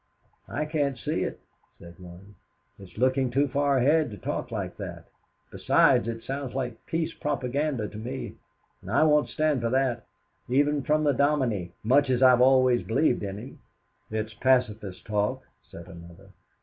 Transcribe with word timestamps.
"I 0.49 0.65
can't 0.65 0.97
see 0.97 1.21
it," 1.25 1.39
said 1.77 1.99
one; 1.99 2.33
"it's 2.79 2.97
looking 2.97 3.29
too 3.29 3.47
far 3.47 3.77
ahead 3.77 4.09
to 4.09 4.17
talk 4.17 4.49
like 4.49 4.77
that. 4.77 5.05
Besides, 5.51 6.07
it 6.07 6.23
sounds 6.23 6.55
like 6.55 6.83
peace 6.87 7.13
propaganda 7.13 7.87
to 7.87 7.97
me, 7.99 8.37
and 8.81 8.89
I 8.89 9.03
won't 9.03 9.29
stand 9.29 9.61
for 9.61 9.69
that, 9.69 10.07
even 10.49 10.81
from 10.81 11.03
the 11.03 11.13
Domine, 11.13 11.73
much 11.83 12.09
as 12.09 12.23
I 12.23 12.31
have 12.31 12.41
always 12.41 12.81
believed 12.81 13.21
in 13.21 13.37
him." 13.37 13.59
"It's 14.09 14.33
pacifist 14.33 15.05
talk," 15.05 15.43
said 15.69 15.85
another. 15.85 16.31